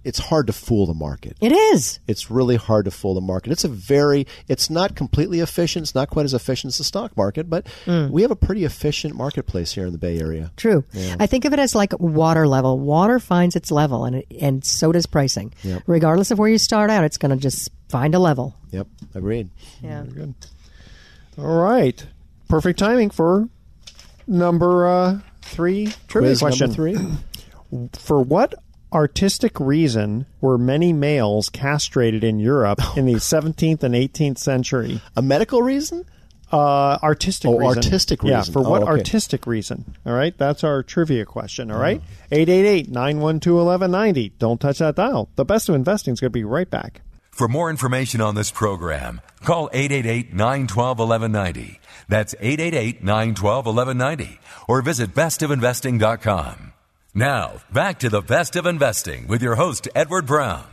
[0.08, 1.36] it's hard to fool the market.
[1.42, 2.00] It is.
[2.08, 3.52] It's really hard to fool the market.
[3.52, 5.84] It's a very, it's not completely efficient.
[5.84, 8.10] It's not quite as efficient as the stock market, but Mm.
[8.12, 10.52] we have a pretty efficient marketplace here in the Bay Area.
[10.58, 10.86] True.
[11.20, 12.80] I think of it as like water level.
[12.80, 15.54] Water finds its level, and it, and so does pricing.
[15.64, 15.84] Yep.
[15.88, 18.56] Regardless of where you start out, it's going to just find a level.
[18.72, 19.50] Yep, agreed.
[19.84, 20.04] Yeah.
[20.04, 20.34] Good.
[21.38, 22.06] All right.
[22.50, 23.50] Perfect timing for
[24.26, 26.70] number uh, three trivia question.
[26.70, 27.18] number three.
[28.00, 28.54] For what
[28.94, 35.02] artistic reason were many males castrated in Europe in the 17th and 18th century?
[35.16, 36.06] A medical reason?
[36.52, 37.84] Uh, artistic Oh, reason.
[37.84, 38.92] artistic Yeah, for Oh, what okay.
[38.92, 39.84] artistic reason?
[40.06, 41.70] All right, that's our trivia question.
[41.72, 44.30] All right, 888 912 1190.
[44.40, 45.28] Don't touch that dial.
[45.36, 47.02] The best of investing is going to be right back.
[47.32, 51.78] For more information on this program, call 888-912-1190.
[52.08, 56.67] That's 888-912-1190 or visit bestofinvesting.com.
[57.18, 60.64] Now, back to the best of investing with your host, Edward Brown.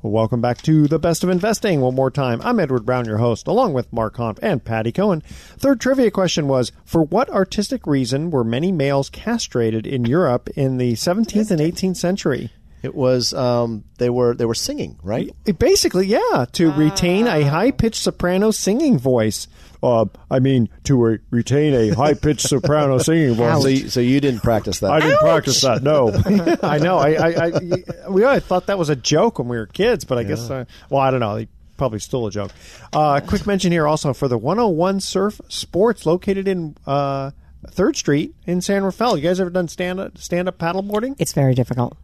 [0.00, 1.80] Welcome back to the best of investing.
[1.80, 5.24] One more time, I'm Edward Brown, your host, along with Mark Hahn and Patty Cohn.
[5.58, 10.76] Third trivia question was: For what artistic reason were many males castrated in Europe in
[10.76, 12.52] the 17th and 18th century?
[12.82, 15.30] It was um, they were they were singing right.
[15.46, 19.46] It basically, yeah, to retain a high pitched soprano singing voice.
[19.82, 23.62] Uh, I mean, to re- retain a high pitched soprano singing voice.
[23.62, 24.90] So you, so you didn't practice that.
[24.90, 25.82] I didn't practice that.
[25.82, 26.08] No,
[26.62, 26.98] I know.
[26.98, 30.18] I, I, I, we always thought that was a joke when we were kids, but
[30.18, 31.36] I guess, uh, well, I don't know.
[31.36, 32.52] They probably still a joke.
[32.92, 37.32] Uh, quick mention here also for the 101 Surf Sports located in uh,
[37.68, 39.16] Third Street in San Rafael.
[39.16, 41.16] You guys ever done stand up stand up paddleboarding?
[41.18, 41.96] It's very difficult.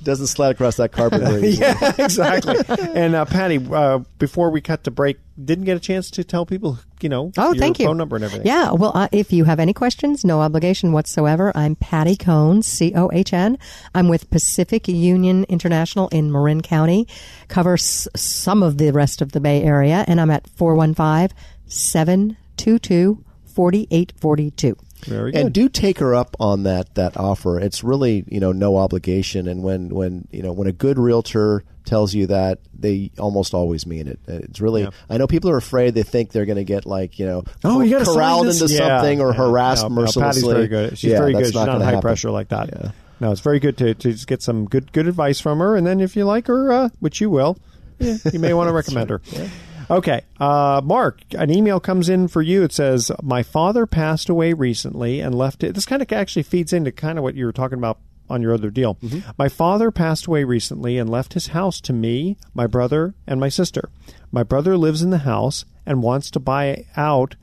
[0.04, 2.56] Doesn't slide across that carpet yeah, exactly.
[2.94, 6.46] And uh, Patty, uh, before we cut to break, didn't get a chance to tell
[6.46, 7.86] people, you know, Oh, your thank you.
[7.86, 8.46] phone number and everything.
[8.46, 8.72] Yeah.
[8.72, 11.52] Well, uh, if you have any questions, no obligation whatsoever.
[11.56, 13.58] I'm Patty Cohn, C O H N.
[13.96, 17.08] I'm with Pacific Union International in Marin County.
[17.48, 21.36] Cover s- some of the rest of the Bay Area, and I'm at 415
[21.68, 23.24] 722
[23.56, 24.76] 4842.
[25.06, 25.42] Very good.
[25.42, 27.60] And do take her up on that that offer.
[27.60, 29.48] It's really you know no obligation.
[29.48, 33.86] And when when you know when a good realtor tells you that, they almost always
[33.88, 34.20] mean it.
[34.28, 34.88] It's really.
[35.10, 35.96] I know people are afraid.
[35.96, 39.22] They think they're going to get like you know Oh, you got corralled into something
[39.22, 40.42] or harassed no, no, mercilessly.
[40.42, 40.98] Patty's very good.
[40.98, 41.46] She's Yeah, very good.
[41.46, 42.02] She's not not high happen.
[42.02, 42.70] pressure like that.
[42.72, 42.92] Yeah.
[43.22, 45.86] No, it's very good to, to just get some good good advice from her, and
[45.86, 47.58] then if you like her, uh, which you will,
[48.00, 49.22] yeah, you may want to recommend her.
[49.92, 52.62] Okay, uh, Mark, an email comes in for you.
[52.64, 56.74] It says, "My father passed away recently and left it." This kind of actually feeds
[56.74, 57.98] into kind of what you were talking about
[58.30, 58.98] on your other deal.
[59.38, 63.50] My father passed away recently and left his house to me, my brother, and my
[63.50, 63.90] sister.
[64.32, 67.36] My brother lives in the house and wants to buy out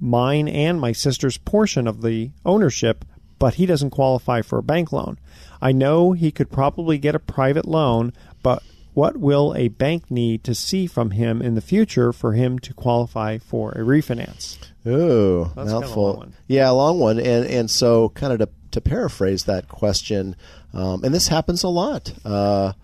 [0.00, 3.04] mine and my sister's portion of the ownership,
[3.38, 5.18] but he doesn't qualify for a bank loan.
[5.60, 8.62] I know he could probably get a private loan, but
[9.00, 12.74] what will a bank need to see from him in the future for him to
[12.74, 14.58] qualify for a refinance?
[14.86, 16.04] Ooh, That's mouthful.
[16.04, 16.32] long one.
[16.48, 17.18] Yeah, a long one.
[17.18, 20.36] And and so, kind of to, to paraphrase that question,
[20.74, 22.12] um, and this happens a lot.
[22.26, 22.74] Uh,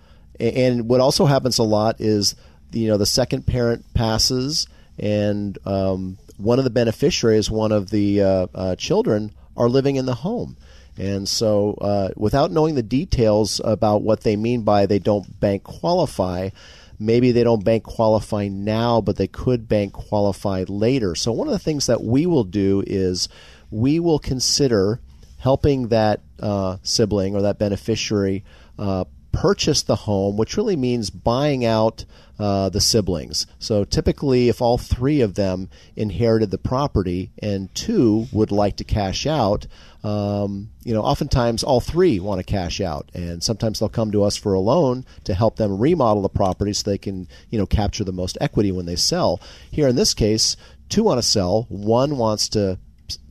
[0.41, 2.35] and what also happens a lot is,
[2.73, 4.67] you know, the second parent passes,
[4.99, 10.07] and um, one of the beneficiaries, one of the uh, uh, children, are living in
[10.07, 10.57] the home.
[10.99, 15.63] And so, uh, without knowing the details about what they mean by they don't bank
[15.63, 16.51] qualify,
[16.99, 21.15] maybe they don't bank qualify now, but they could bank qualify later.
[21.15, 23.29] So, one of the things that we will do is
[23.71, 25.01] we will consider
[25.39, 28.45] helping that uh, sibling or that beneficiary
[28.79, 29.05] uh,
[29.37, 32.07] purchase the home, which really means buying out
[32.39, 33.47] uh, the siblings.
[33.59, 38.85] So typically, if all three of them inherited the property and two would like to
[38.85, 39.67] cash out,
[40.03, 44.25] um, you know, oftentimes all three want to cash out, and sometimes they'll come to
[44.25, 47.67] us for a loan to help them remodel the property so they can, you know,
[47.67, 49.39] capture the most equity when they sell.
[49.71, 50.57] Here in this case,
[50.89, 52.79] two want to sell, one wants to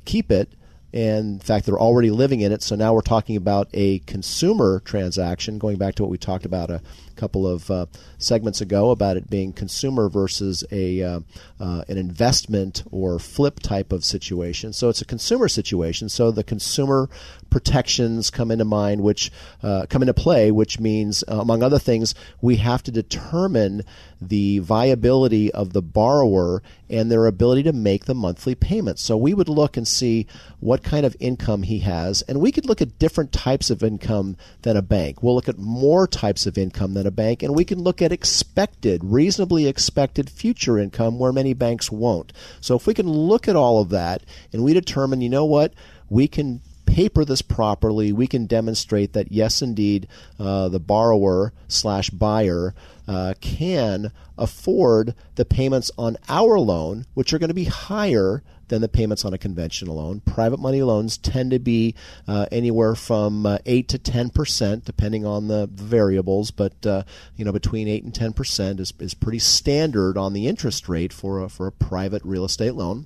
[0.06, 0.54] keep it
[0.96, 2.64] and in fact, they're already living in it.
[2.64, 6.72] So now we're talking about a consumer transaction, going back to what we talked about
[6.72, 6.82] a
[7.16, 7.86] couple of uh,
[8.18, 11.20] segments ago about it being consumer versus a uh,
[11.60, 14.74] uh, an investment or flip type of situation.
[14.74, 16.10] So it's a consumer situation.
[16.10, 17.10] So the consumer
[17.50, 19.32] protections come into mind, which
[19.64, 23.82] uh, come into play, which means, uh, among other things, we have to determine
[24.22, 29.02] the viability of the borrower and their ability to make the monthly payments.
[29.02, 30.28] So we would look and see
[30.60, 34.36] what kind of income he has, and we could look at different types of income
[34.64, 35.24] than a bank.
[35.24, 38.12] We'll look at more types of income than a bank, and we can look at
[38.12, 42.34] expected, reasonably expected future income where many banks won't.
[42.62, 45.74] So if we can look at all of that and we determine, you know what,
[46.10, 50.08] we can paper this properly, we can demonstrate that yes, indeed,
[50.40, 52.74] uh, the borrower slash buyer
[53.08, 58.82] uh, can afford the payments on our loan, which are going to be higher than
[58.82, 60.22] the payments on a conventional loan.
[60.22, 61.96] Private money loans tend to be
[62.28, 66.52] uh, anywhere from uh, eight to ten percent, depending on the variables.
[66.52, 67.04] But uh,
[67.36, 71.14] you know, between eight and ten percent is, is pretty standard on the interest rate
[71.14, 73.06] for a, for a private real estate loan.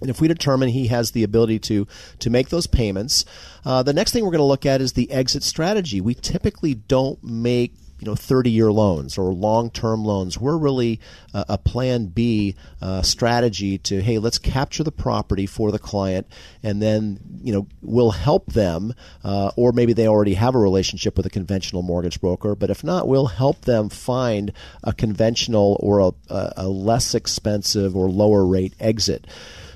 [0.00, 1.86] And if we determine he has the ability to
[2.18, 3.24] to make those payments,
[3.64, 6.00] uh, the next thing we're going to look at is the exit strategy.
[6.00, 10.36] We typically don't make you know 30 year loans or long term loans.
[10.36, 10.98] We're really
[11.32, 16.26] uh, a plan B uh, strategy to hey let's capture the property for the client
[16.64, 21.16] and then you know we'll help them uh, or maybe they already have a relationship
[21.16, 22.56] with a conventional mortgage broker.
[22.56, 26.12] But if not, we'll help them find a conventional or a,
[26.56, 29.28] a less expensive or lower rate exit.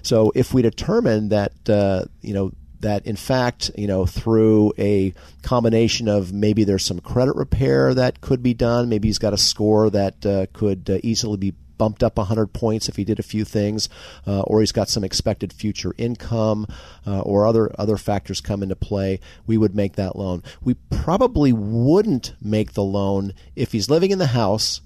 [0.03, 2.51] So if we determine that uh, you know
[2.87, 8.21] that in fact you know through a combination of maybe there's some credit repair that
[8.21, 12.03] could be done, maybe he's got a score that uh, could uh, easily be bumped
[12.03, 13.89] up 100 points if he did a few things,
[14.27, 16.67] uh, or he's got some expected future income,
[17.07, 20.43] uh, or other other factors come into play, we would make that loan.
[20.63, 24.81] We probably wouldn't make the loan if he's living in the house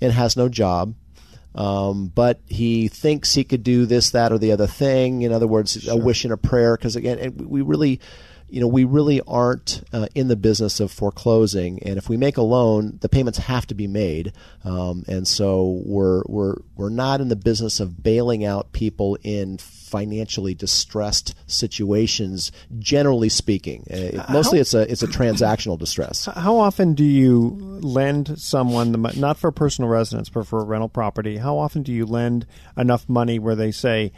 [0.00, 0.94] and has no job
[1.56, 5.22] um, but he thinks he could do this, that, or the other thing.
[5.22, 5.94] In other words, sure.
[5.94, 6.76] a wish and a prayer.
[6.76, 8.00] Because again, we really,
[8.48, 11.82] you know, we really aren't uh, in the business of foreclosing.
[11.82, 14.32] And if we make a loan, the payments have to be made.
[14.64, 19.58] Um, and so we're we're we're not in the business of bailing out people in
[19.58, 22.52] financially distressed situations.
[22.78, 26.26] Generally speaking, uh, mostly how, it's a it's a transactional distress.
[26.26, 30.88] How often do you lend someone the not for personal residence but for a rental
[30.88, 31.38] property?
[31.38, 34.12] How often do you lend enough money where they say,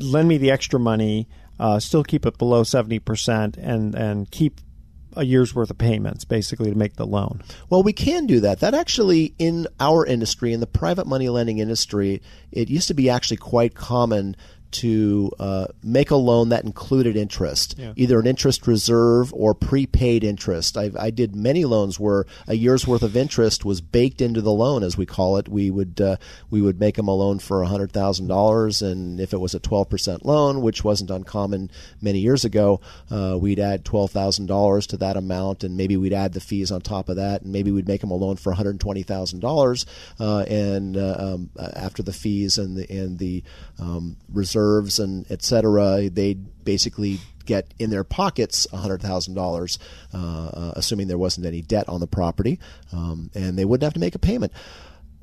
[0.00, 1.28] "Lend me the extra money,
[1.58, 4.60] uh, still keep it below seventy percent, and and keep
[5.16, 7.42] a year's worth of payments basically to make the loan.
[7.70, 8.60] Well, we can do that.
[8.60, 13.10] That actually, in our industry, in the private money lending industry, it used to be
[13.10, 14.36] actually quite common
[14.70, 17.92] to uh, make a loan that included interest, yeah.
[17.96, 20.76] either an interest reserve or prepaid interest.
[20.76, 24.52] I've, i did many loans where a year's worth of interest was baked into the
[24.52, 25.48] loan, as we call it.
[25.48, 26.16] We would uh,
[26.50, 29.60] we would make them a loan for hundred thousand dollars, and if it was a
[29.60, 34.86] twelve percent loan, which wasn't uncommon many years ago, uh, we'd add twelve thousand dollars
[34.88, 37.70] to that amount, and maybe we'd add the fees on top of that, and maybe
[37.70, 39.86] we'd make them a loan for one hundred twenty thousand uh, dollars,
[40.18, 43.42] and uh, um, after the fees and the and the
[43.78, 49.78] um, reserve reserves and et cetera, they'd basically get in their pockets $100,000,
[50.12, 52.58] uh, uh, assuming there wasn't any debt on the property,
[52.92, 54.52] um, and they wouldn't have to make a payment.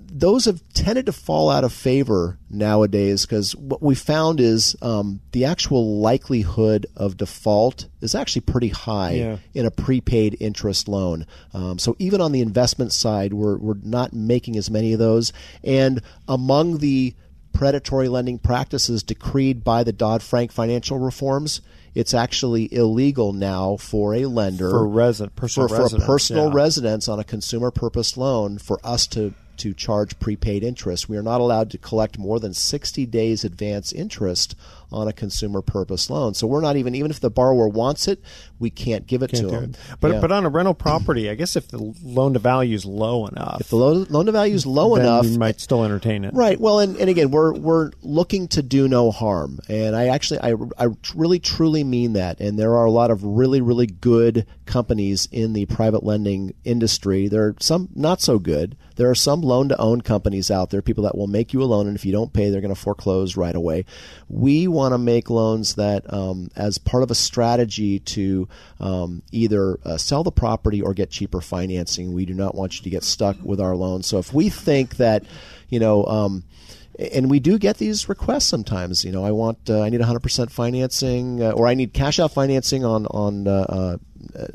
[0.08, 5.20] Those have tended to fall out of favor nowadays because what we found is um,
[5.32, 9.38] the actual likelihood of default is actually pretty high yeah.
[9.54, 11.26] in a prepaid interest loan.
[11.54, 15.34] Um, so even on the investment side, we're, we're not making as many of those.
[15.64, 17.16] And among the
[17.56, 21.62] predatory lending practices decreed by the Dodd Frank financial reforms,
[21.96, 26.56] it's actually illegal now for a lender for, resident, personal for, for a personal yeah.
[26.56, 31.08] residence on a consumer purpose loan for us to to charge prepaid interest.
[31.08, 34.54] We are not allowed to collect more than 60 days advance interest
[34.92, 36.34] on a consumer purpose loan.
[36.34, 38.22] So we're not even even if the borrower wants it,
[38.60, 39.64] we can't give it can't to them.
[39.64, 39.78] It.
[40.00, 40.20] But yeah.
[40.22, 43.62] but on a rental property, I guess if the loan to value is low enough,
[43.62, 46.34] if the loan, loan to value is low enough, you might still entertain it.
[46.34, 46.60] Right.
[46.60, 50.56] Well, and, and again, we're we're looking to do no harm, and I actually I
[50.78, 52.40] I really truly mean that.
[52.40, 57.28] And there are a lot of really really good companies in the private lending industry.
[57.28, 58.78] There are some not so good.
[58.96, 61.66] There are some loan to own companies out there, people that will make you a
[61.66, 63.86] loan, and if you don't pay, they're going to foreclose right away.
[64.30, 68.48] We want to make loans that, um, as part of a strategy to
[68.80, 72.84] um, either uh, sell the property or get cheaper financing, we do not want you
[72.84, 74.08] to get stuck with our loans.
[74.08, 75.24] So if we think that,
[75.70, 76.44] you know, um,
[76.98, 79.04] and we do get these requests sometimes.
[79.04, 82.32] You know, I want, uh, I need 100% financing, uh, or I need cash out
[82.32, 83.98] financing on on uh,
[84.34, 84.48] uh,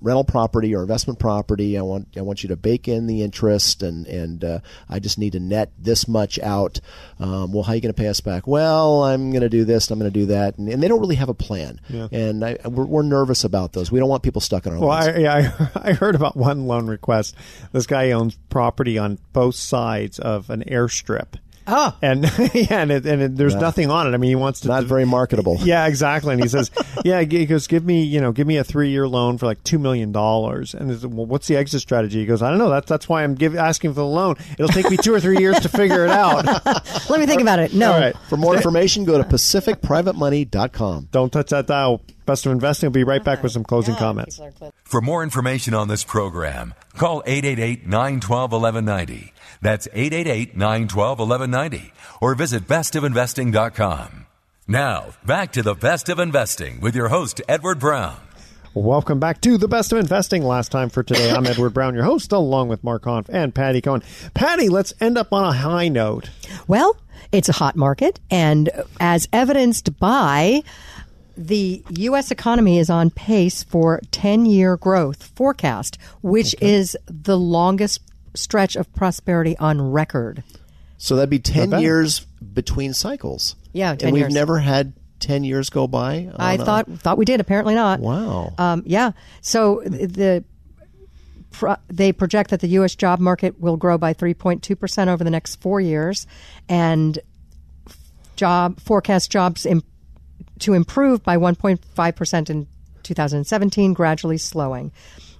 [0.00, 1.76] rental property or investment property.
[1.78, 5.18] I want I want you to bake in the interest, and and uh, I just
[5.18, 6.80] need to net this much out.
[7.18, 8.46] Um, well, how are you going to pay us back?
[8.46, 11.00] Well, I'm going to do this, I'm going to do that, and, and, they don't
[11.00, 11.80] really have a plan.
[11.88, 12.08] Yeah.
[12.12, 13.90] And I, we're, we're, nervous about those.
[13.90, 14.78] We don't want people stuck in our.
[14.78, 15.08] Well, loans.
[15.08, 17.34] I, yeah, I, I heard about one loan request.
[17.72, 21.36] This guy owns property on both sides of an airstrip
[21.70, 24.14] Oh, and yeah, and, it, and it, there's nothing on it.
[24.14, 25.58] I mean, he wants to not very marketable.
[25.68, 26.32] Yeah, exactly.
[26.32, 26.70] And he says,
[27.04, 29.62] yeah, he goes, give me, you know, give me a three year loan for like
[29.64, 30.72] two million dollars.
[30.72, 32.20] And says, well, what's the exit strategy?
[32.20, 32.70] He goes, I don't know.
[32.70, 34.36] That's that's why I'm give, asking for the loan.
[34.52, 36.46] It'll take me two or three years to figure it out.
[37.10, 37.74] let me think about it.
[37.74, 38.16] No, All right.
[38.30, 41.08] For more information, go to pacificprivatemoney.com.
[41.10, 42.00] Don't touch that dial.
[42.24, 42.88] Best of investing.
[42.88, 44.40] We'll be right back with some closing comments.
[44.84, 49.32] For more information on this program, call 888 912 1190.
[49.60, 51.92] That's 888 912 1190.
[52.20, 54.26] Or visit bestofinvesting.com.
[54.66, 58.16] Now, back to the best of investing with your host, Edward Brown.
[58.74, 60.42] Welcome back to the best of investing.
[60.42, 63.80] Last time for today, I'm Edward Brown, your host, along with Mark Hahn and Patty
[63.80, 64.02] Cohn.
[64.34, 66.30] Patty, let's end up on a high note.
[66.66, 66.96] Well,
[67.32, 70.62] it's a hot market, and as evidenced by
[71.36, 72.30] the U.S.
[72.30, 76.74] economy is on pace for 10 year growth forecast, which okay.
[76.74, 78.00] is the longest
[78.38, 80.42] stretch of prosperity on record.
[80.96, 83.56] So that'd be 10 years between cycles.
[83.72, 84.34] Yeah, 10 and we've years.
[84.34, 86.30] never had 10 years go by?
[86.36, 87.40] I thought thought we did.
[87.40, 88.00] Apparently not.
[88.00, 88.54] Wow.
[88.58, 89.12] Um, yeah.
[89.40, 90.44] So the
[91.50, 92.94] pro, they project that the U.S.
[92.94, 96.26] job market will grow by 3.2 percent over the next four years,
[96.68, 97.18] and
[98.36, 99.82] job forecast jobs Im,
[100.60, 102.66] to improve by 1.5 percent in
[103.02, 104.92] 2017, gradually slowing.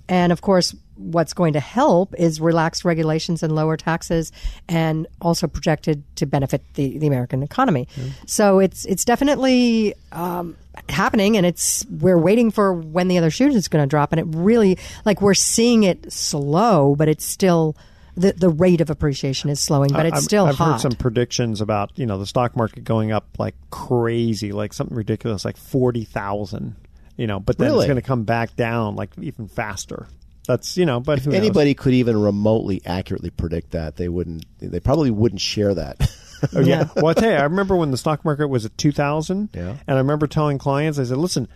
[0.08, 4.32] And of course, what's going to help is relaxed regulations and lower taxes,
[4.68, 7.88] and also projected to benefit the, the American economy.
[7.96, 8.12] Mm.
[8.26, 10.56] So it's it's definitely um,
[10.88, 14.20] happening, and it's we're waiting for when the other shoe is going to drop, and
[14.20, 17.76] it really like we're seeing it slow, but it's still.
[18.16, 20.72] The, the rate of appreciation is slowing, but it's I've, still I've hot.
[20.72, 24.96] heard some predictions about you know the stock market going up like crazy, like something
[24.96, 26.74] ridiculous, like forty thousand
[27.18, 27.84] you know, but then really?
[27.84, 30.06] it's going to come back down like even faster.
[30.48, 34.46] That's you know, but if anybody could even remotely accurately predict that, they wouldn't.
[34.60, 36.10] They probably wouldn't share that.
[36.56, 36.88] oh, yeah.
[36.96, 39.76] well, I tell you, I remember when the stock market was at two thousand, yeah.
[39.86, 41.48] and I remember telling clients, I said, "Listen,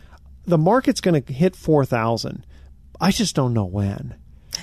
[0.45, 2.45] the market's going to hit four thousand.
[3.01, 4.15] I just don't know when."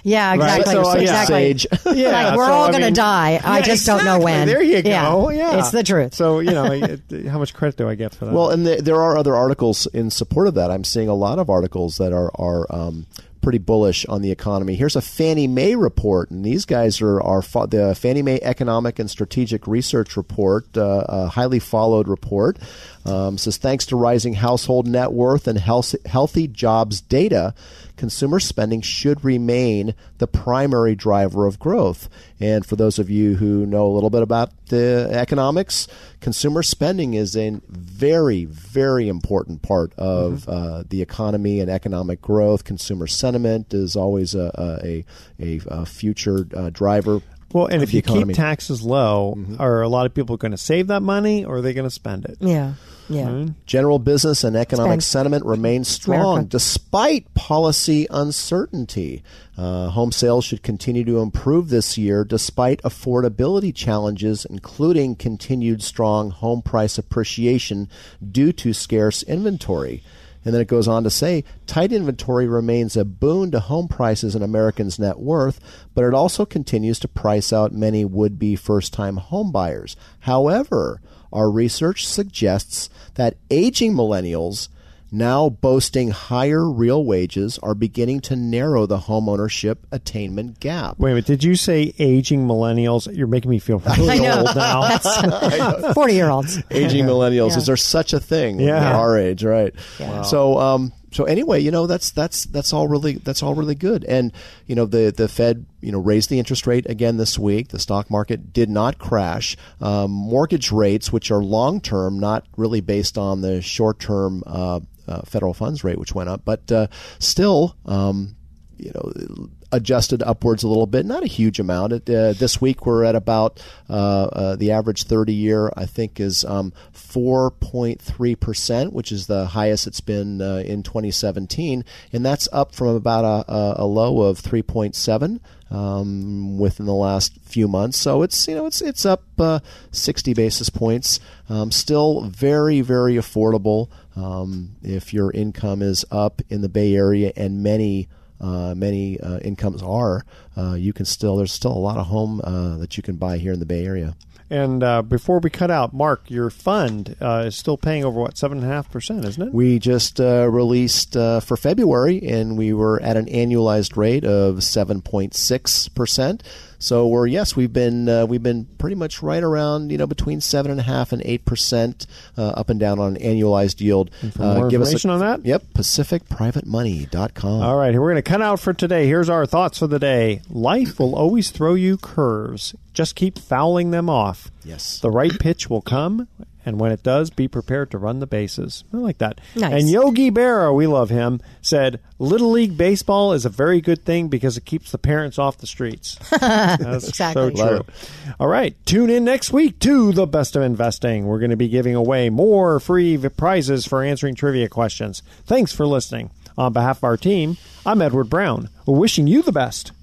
[0.03, 0.75] Yeah, exactly.
[0.75, 0.85] Right?
[0.85, 1.91] So, exactly.
[1.91, 3.31] Yeah, yeah like, we're so, all I going to die.
[3.31, 4.05] Yeah, I just exactly.
[4.05, 4.47] don't know when.
[4.47, 5.31] There you go.
[5.31, 5.57] Yeah.
[5.57, 6.13] it's the truth.
[6.13, 8.33] So you know, how much credit do I get for that?
[8.33, 10.69] Well, and the, there are other articles in support of that.
[10.69, 12.67] I'm seeing a lot of articles that are are.
[12.69, 13.07] Um,
[13.41, 14.75] pretty bullish on the economy.
[14.75, 19.09] Here's a Fannie Mae report, and these guys are, are the Fannie Mae Economic and
[19.09, 22.57] Strategic Research Report, uh, a highly followed report.
[23.05, 27.53] Um, says thanks to rising household net worth and health, healthy jobs data,
[27.95, 32.09] consumer spending should remain the primary driver of growth.
[32.39, 35.87] And for those of you who know a little bit about the economics,
[36.21, 40.51] consumer spending is a very, very important part of mm-hmm.
[40.51, 42.63] uh, the economy and economic growth.
[42.63, 44.51] Consumer sentiment is always a,
[44.83, 45.05] a,
[45.39, 47.21] a, a future uh, driver.
[47.51, 48.33] Well, and if you economy.
[48.33, 49.59] keep taxes low, mm-hmm.
[49.59, 51.93] are a lot of people going to save that money or are they going to
[51.93, 52.37] spend it?
[52.39, 52.73] Yeah.
[53.09, 53.25] Yeah.
[53.25, 53.51] Mm-hmm.
[53.65, 55.03] General business and economic Spend.
[55.03, 56.49] sentiment remains strong America.
[56.49, 59.23] despite policy uncertainty.
[59.57, 66.31] Uh, home sales should continue to improve this year despite affordability challenges, including continued strong
[66.31, 67.89] home price appreciation
[68.31, 70.01] due to scarce inventory.
[70.45, 74.35] And then it goes on to say tight inventory remains a boon to home prices
[74.35, 75.59] and Americans' net worth,
[75.93, 79.97] but it also continues to price out many would be first time home buyers.
[80.21, 81.01] However,
[81.33, 84.69] our research suggests that aging millennials
[85.11, 90.99] now boasting higher real wages are beginning to narrow the homeownership attainment gap.
[90.99, 93.11] Wait a minute, did you say aging millennials?
[93.17, 94.37] You're making me feel really I know.
[94.45, 95.93] old now.
[95.93, 96.61] Forty year olds.
[96.69, 97.57] Aging millennials Yeah.
[97.57, 98.59] is there such a thing?
[98.59, 98.77] Yeah.
[98.89, 99.73] at our age, right?
[99.99, 100.21] Yeah.
[100.21, 104.03] So, um, so anyway, you know that's that's that's all really that's all really good.
[104.03, 104.31] And
[104.65, 107.69] you know the the Fed you know raised the interest rate again this week.
[107.69, 109.57] The stock market did not crash.
[109.81, 114.43] Um, mortgage rates, which are long term, not really based on the short term.
[114.45, 116.85] Uh, uh, federal funds rate, which went up, but uh,
[117.17, 118.35] still, um,
[118.79, 121.93] you know, adjusted upwards a little bit, not a huge amount.
[121.93, 126.19] It, uh, this week we're at about uh, uh, the average 30 year, I think,
[126.19, 131.83] is um, 4.3%, which is the highest it's been uh, in 2017.
[132.13, 135.39] And that's up from about a, a low of 3.7
[135.71, 137.97] um, within the last few months.
[137.97, 139.59] So it's you know it's it's up uh,
[139.91, 141.19] 60 basis points.
[141.47, 147.31] Um, still very very affordable um, if your income is up in the Bay Area,
[147.35, 148.07] and many.
[148.39, 150.25] Uh, many uh, incomes are.
[150.57, 153.37] Uh, you can still there's still a lot of home uh, that you can buy
[153.37, 154.15] here in the Bay Area.
[154.51, 158.35] And uh, before we cut out, Mark, your fund uh, is still paying over what
[158.35, 159.53] seven and a half percent, isn't it?
[159.53, 164.63] We just uh, released uh, for February, and we were at an annualized rate of
[164.63, 166.41] seven point six percent.
[166.79, 170.41] So we're yes, we've been uh, we've been pretty much right around you know between
[170.41, 172.07] seven and a half and eight percent
[172.37, 174.09] uh, up and down on an annualized yield.
[174.37, 175.45] more give us information a, on that?
[175.45, 177.61] Yep, PacificPrivateMoney.com.
[177.61, 179.05] All right, we're going to cut out for today.
[179.07, 180.41] Here's our thoughts for the day.
[180.49, 182.73] Life will always throw you curves.
[182.93, 184.51] Just keep fouling them off.
[184.63, 184.99] Yes.
[184.99, 186.27] The right pitch will come,
[186.65, 188.83] and when it does, be prepared to run the bases.
[188.93, 189.39] I like that.
[189.55, 189.73] Nice.
[189.81, 194.27] And Yogi Berra, we love him, said, Little League Baseball is a very good thing
[194.27, 196.15] because it keeps the parents off the streets.
[196.39, 197.55] That's Exactly.
[197.55, 198.33] so Love true.
[198.39, 201.25] All right, tune in next week to The Best of Investing.
[201.25, 205.23] We're going to be giving away more free prizes for answering trivia questions.
[205.45, 206.31] Thanks for listening.
[206.57, 207.55] On behalf of our team,
[207.85, 208.69] I'm Edward Brown.
[208.85, 209.93] We're wishing you the best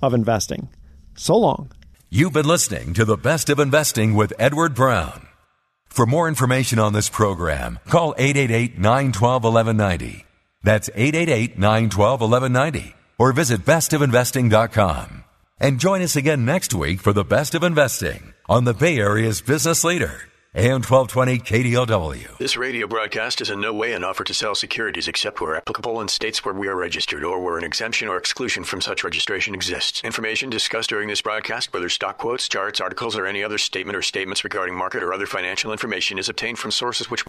[0.00, 0.68] of investing.
[1.16, 1.70] So long.
[2.08, 5.28] You've been listening to the Best of Investing with Edward Brown.
[5.92, 10.24] For more information on this program, call 888-912-1190.
[10.62, 15.24] That's 888-912-1190 or visit bestofinvesting.com.
[15.60, 19.42] And join us again next week for the Best of Investing on the Bay Area's
[19.42, 20.22] business leader,
[20.54, 22.36] AM 1220 KDOW.
[22.36, 25.98] This radio broadcast is in no way an offer to sell securities except where applicable
[26.02, 29.54] in states where we are registered or where an exemption or exclusion from such registration
[29.54, 30.04] exists.
[30.04, 34.02] Information discussed during this broadcast, whether stock quotes, charts, articles, or any other statement or
[34.02, 37.20] statements regarding market or other financial information, is obtained from sources which